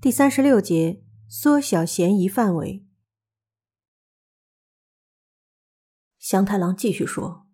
[0.00, 2.86] 第三十六节，缩小嫌疑范围。
[6.20, 7.48] 祥太郎继续说：“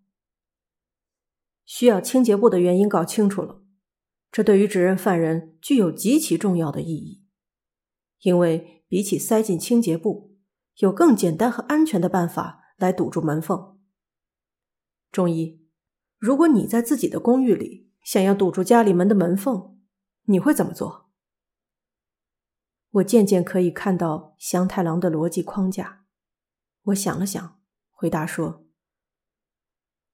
[1.65, 3.63] 需要清洁部的原因搞清楚了，
[4.31, 7.23] 这对于指认犯人具有极其重要的意义，
[8.19, 10.37] 因为比起塞进清洁部，
[10.75, 13.79] 有更简单和安全的办法来堵住门缝。
[15.11, 15.65] 中医，
[16.19, 19.79] 如果你在自己的公寓里想要堵住家里门的门缝，
[20.25, 21.03] 你会怎么做？”
[22.95, 26.05] 我渐渐可以看到祥太郎的逻辑框架。
[26.83, 27.59] 我想了想，
[27.91, 28.65] 回答说：“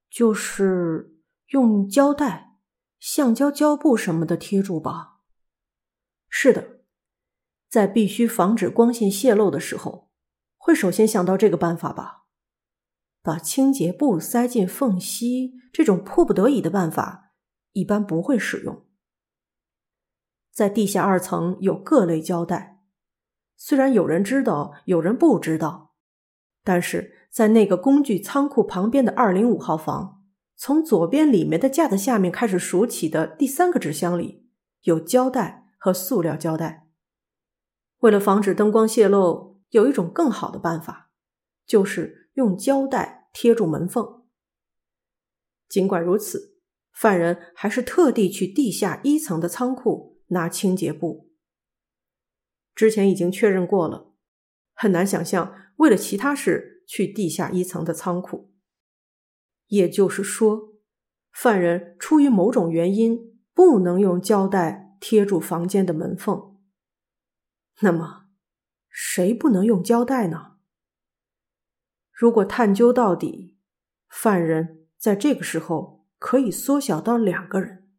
[0.09, 2.57] 就是用胶带、
[2.99, 5.19] 橡胶胶布什么的贴住吧。”
[6.27, 6.79] 是的，
[7.69, 10.09] 在必须防止光线泄漏的时候，
[10.57, 12.25] 会首先想到这个办法吧。
[13.21, 17.33] 把清洁布塞进缝隙，这种迫不得已的办法
[17.73, 18.87] 一般不会使用。
[20.51, 22.70] 在地下二层有各类胶带，
[23.55, 25.93] 虽然有人知道，有人不知道，
[26.63, 30.23] 但是在那个工具仓库旁边的二零五号房，
[30.55, 34.47] 从左边里面的架子下面开始数起的第三个纸箱里
[34.81, 36.87] 有胶带和塑料胶带。
[37.99, 41.11] 为了防止灯光泄漏，有一种更好的办法，
[41.65, 44.23] 就是用胶带贴住门缝。
[45.69, 46.57] 尽管如此，
[46.91, 50.11] 犯人还是特地去地下一层的仓库。
[50.33, 51.30] 拿清洁布，
[52.73, 54.13] 之前已经确认过了，
[54.73, 58.53] 很难想象为了其他事去地下一层的仓库。
[59.67, 60.73] 也就是说，
[61.31, 66.57] 犯人出于某种原因不能用胶带贴住房间的门缝。
[67.79, 68.25] 那么，
[68.89, 70.57] 谁不能用胶带呢？
[72.11, 73.57] 如果探究到底，
[74.07, 77.89] 犯人在这个时候可以缩小到两个人。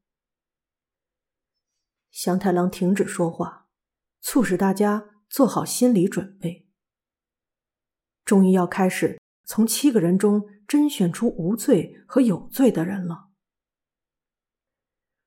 [2.10, 3.61] 祥太郎停止说话，
[4.22, 6.66] 促使大家做好心理准备。
[8.24, 13.28] 终于要开始从七个人中甄选出无罪和有罪的人了。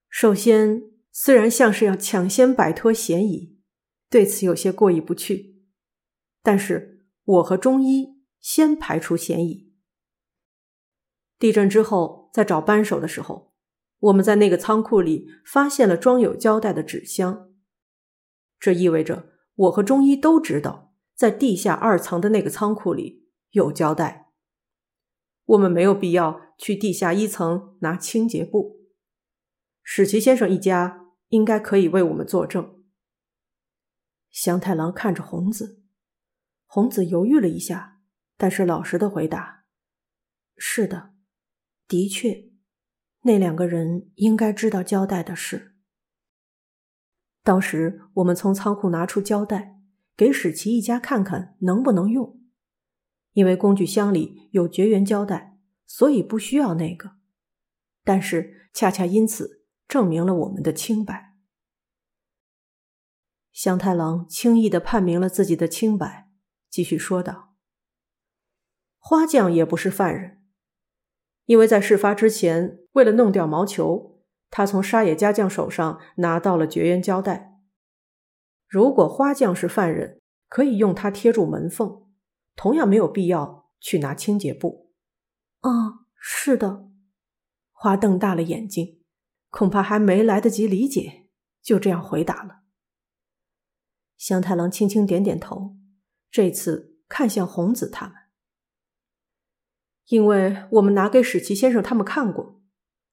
[0.09, 0.81] 首先，
[1.11, 3.59] 虽然像是要抢先摆脱嫌疑，
[4.09, 5.61] 对此有些过意不去，
[6.41, 9.71] 但是我和中医先排除嫌疑。
[11.37, 13.53] 地震之后，在找扳手的时候。
[13.99, 17.49] 我们在那个仓库里发现了装有胶带的纸箱，
[18.59, 24.31] 这意味着我和中医都知道，在地下二层的那个仓库里有胶带。
[25.45, 28.81] 我们没有必要去地下一层拿清洁布。
[29.83, 32.83] 史奇先生一家应该可以为我们作证。
[34.31, 35.83] 祥太郎看着红子，
[36.65, 38.01] 红子犹豫了一下，
[38.35, 39.65] 但是老实的回答
[40.57, 41.13] ：“是的，
[41.87, 42.49] 的确。”
[43.21, 45.74] 那两个人应该知道胶带的事。
[47.45, 49.79] 当时我们从仓库拿出胶带，
[50.17, 52.41] 给史奇一家看看能不能用。
[53.33, 57.11] 因为工具箱里有绝缘胶带，所以不需要那个。
[58.03, 61.35] 但是恰恰因此证明了我们的清白。
[63.51, 66.27] 香太郎轻易的判明了自己的清白，
[66.67, 67.53] 继续说道
[68.97, 70.41] ：“花匠也不是犯人。”
[71.45, 74.14] 因为在事发之前，为了弄掉毛球，
[74.49, 77.59] 他从沙野家将手上拿到了绝缘胶带。
[78.67, 82.07] 如果花匠是犯人，可以用它贴住门缝，
[82.55, 84.93] 同样没有必要去拿清洁布。
[85.61, 86.87] 啊，是的。
[87.71, 89.01] 花瞪大了眼睛，
[89.49, 91.27] 恐怕还没来得及理解，
[91.61, 92.61] 就这样回答了。
[94.17, 95.75] 香太郎轻轻点点头，
[96.31, 98.15] 这次看向红子他们。
[100.07, 102.54] 因为我们拿给史奇先生他们看过，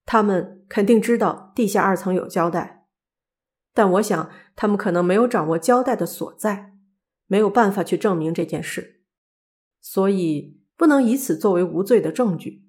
[0.05, 2.87] 他们肯定知道地下二层有胶带，
[3.73, 6.75] 但我想他们可能没有掌握胶带的所在，
[7.27, 9.03] 没有办法去证明这件事，
[9.81, 12.69] 所以不能以此作为无罪的证据。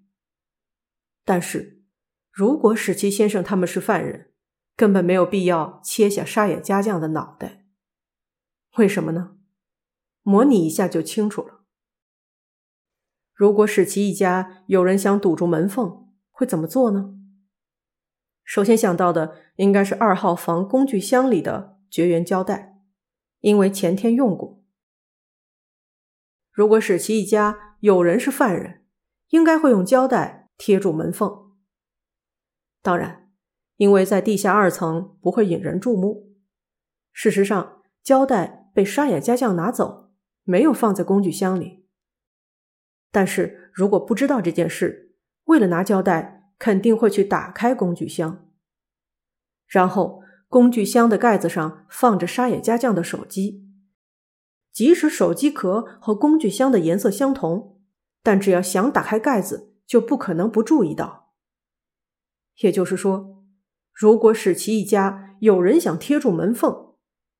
[1.26, 1.84] 但是，
[2.32, 4.34] 如果史奇先生他们是犯人，
[4.76, 7.66] 根本没有必要切下沙野家将的脑袋。
[8.78, 9.38] 为什么呢？
[10.22, 11.64] 模拟一下就清楚了。
[13.34, 17.16] 如果史奇一家有人想堵住门缝，会怎么做呢？
[18.44, 22.78] 首先想到的应该是二号房工具箱里的绝缘胶带，
[23.40, 24.64] 因为前天用过。
[26.52, 28.84] 如果史奇一家有人是犯人，
[29.30, 31.52] 应该会用胶带贴住门缝。
[32.82, 33.32] 当然，
[33.78, 36.36] 因为在地下二层不会引人注目。
[37.12, 40.12] 事实上，胶带被沙野家将拿走，
[40.44, 41.88] 没有放在工具箱里。
[43.12, 48.48] 但是如果不知道这件事，为了拿胶带，肯定会去打开工具箱，
[49.68, 53.68] 然后工具箱的盖子上放着沙野家将的手机，
[54.72, 57.82] 即使手机壳和工具箱的颜色相同，
[58.22, 61.34] 但只要想打开盖子，就不可能不注意到。
[62.62, 63.44] 也就是说，
[63.92, 66.94] 如果史奇一家有人想贴住门缝，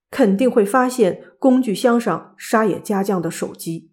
[0.10, 3.92] 肯定会发现工具箱上沙野家将的手机。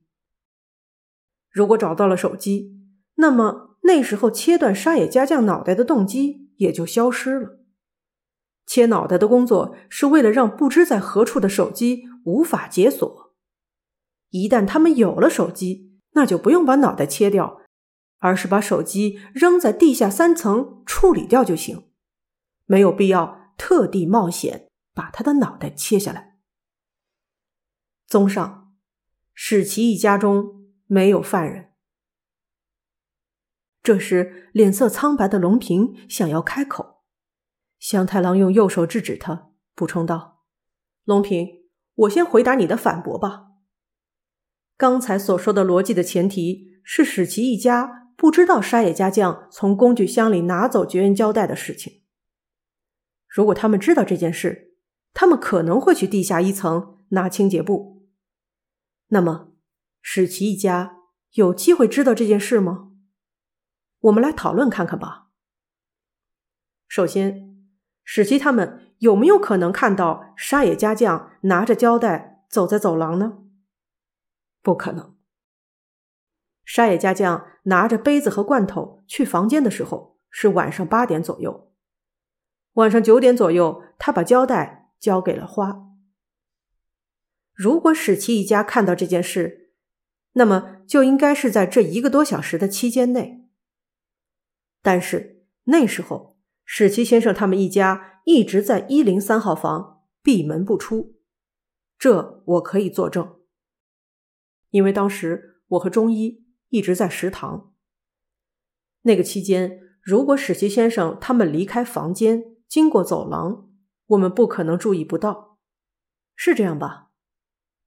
[1.50, 2.78] 如果找到了手机，
[3.16, 7.60] 那么那时候切断沙野家将脑袋的动机也就消失了。
[8.66, 13.34] 切脑袋的工作是为了让不知在何处的手机无法解锁。
[14.28, 17.62] 一旦他们有了手机，那就不用把脑袋切掉，
[18.18, 21.88] 而是把手机扔在地下三层处理掉就行，
[22.66, 26.36] 没有必要特地冒险把他的脑袋切下来。
[28.06, 28.72] 综上，
[29.34, 31.69] 史奇一家中没有犯人。
[33.82, 37.04] 这时，脸色苍白的龙平想要开口。
[37.78, 40.42] 香太郎用右手制止他，补充道
[41.04, 41.48] ：“龙平，
[41.94, 43.46] 我先回答你的反驳吧。
[44.76, 52.02] 刚才所说的逻辑的前提是史奇一家不知道沙野家将从工具箱里拿走绝缘胶带的事情。
[53.26, 54.74] 如果他们知道这件事，
[55.14, 58.06] 他们可能会去地下一层拿清洁布。
[59.08, 59.54] 那么，
[60.02, 60.98] 史奇一家
[61.32, 62.89] 有机会知道这件事吗？
[64.00, 65.28] 我们来讨论看看吧。
[66.88, 67.48] 首先。”
[68.02, 73.38] 史奇他们有没有可能看到沙野家将拿着胶带走在走廊呢？
[74.62, 75.14] 不可能。
[76.64, 81.72] 沙野家将拿着杯子和罐头去房间的时候是晚上八点左右，
[82.72, 85.86] 晚上九点左右，他把胶带交给了花。
[87.52, 89.70] 如果史奇一家看到这件事，
[90.32, 93.48] 那么就应该是在这一个多小时的期间内。
[94.82, 96.30] 但是那时候。
[96.72, 101.16] 史奇先生他们一家一直在一零三号房闭门不出，
[101.98, 103.40] 这我可以作证。
[104.68, 107.74] 因为当时我和中医一直在食堂。
[109.00, 113.68] 那个期间，如果史奇先生他们离开房间，经过走廊，
[114.06, 115.58] 我们不可能注意不到，
[116.36, 117.10] 是这样吧？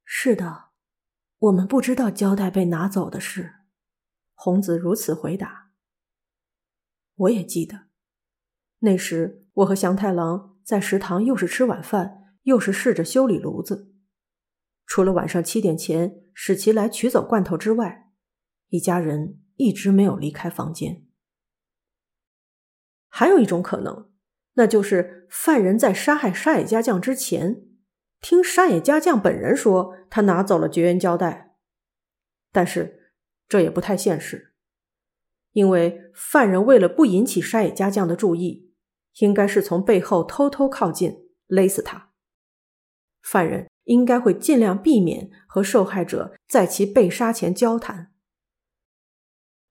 [0.04, 0.72] 是的，
[1.38, 3.54] 我们不知道胶带被拿走的事。
[4.34, 5.63] 红子如此回答。
[7.16, 7.88] 我也记得。
[8.80, 13.94] 那时，我和祥太郎在食堂，又是吃晚饭，又是试着修理炉子。
[14.86, 18.12] 除了晚上七点前史奇来取走罐头之外，
[18.70, 21.06] 一家人一直没有离开房间。
[23.08, 24.12] 还有一种可能，
[24.54, 27.64] 那就是犯人在杀害沙野家将之前，
[28.20, 31.56] 听沙野家将本人说他拿走了绝缘胶带，
[32.52, 33.14] 但是
[33.48, 34.53] 这也不太现实，
[35.54, 38.72] 因为犯人为了不引起沙野家将的注意。
[39.20, 42.10] 应该是从背后偷偷靠近，勒死他。
[43.22, 48.12] 犯人应该会尽量避免和受害者在其被杀前交谈。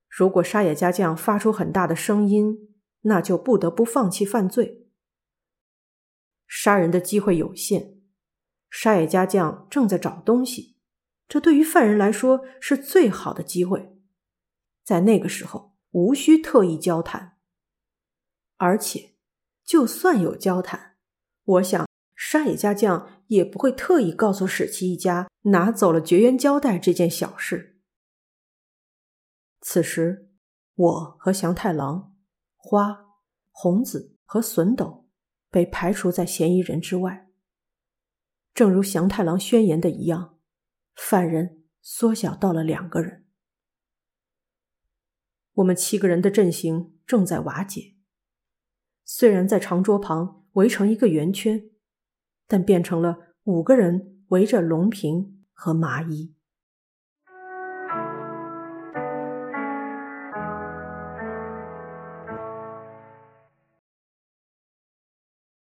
[0.08, 4.87] 如果沙野家将发出很大的声音，那就不得不放弃犯罪。
[6.46, 7.96] 杀人的机会有限，
[8.70, 10.76] 沙野家将正在找东西，
[11.26, 13.96] 这对于犯人来说是最好的机会。
[14.85, 17.38] 在那个时候，无需特意交谈，
[18.58, 19.10] 而且。
[19.64, 20.96] 就算有交谈，
[21.44, 27.80] 我想沙野家将也不会特意告诉史奇一家拿走了绝缘胶带这件小事。
[29.61, 30.30] 此时，
[30.75, 32.16] 我和祥太郎、
[32.56, 33.04] 花、
[33.52, 35.08] 红子和笋斗
[35.49, 37.30] 被排除在嫌疑人之外。
[38.52, 40.40] 正如祥太郎宣言的一样，
[40.96, 43.22] 犯人缩小到了两个人。
[45.54, 47.94] 我们七个人的阵型正在瓦解。
[49.04, 51.71] 虽然在长桌旁围成一个圆圈，
[52.47, 56.35] 但变成了五个人围着龙平和麻衣。